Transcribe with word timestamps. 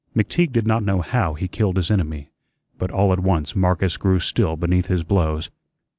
McTeague 0.17 0.51
did 0.51 0.65
not 0.65 0.81
know 0.81 0.99
how 1.01 1.35
he 1.35 1.47
killed 1.47 1.77
his 1.77 1.91
enemy, 1.91 2.29
but 2.79 2.89
all 2.89 3.13
at 3.13 3.19
once 3.19 3.55
Marcus 3.55 3.97
grew 3.97 4.19
still 4.19 4.55
beneath 4.55 4.87
his 4.87 5.03
blows. 5.03 5.51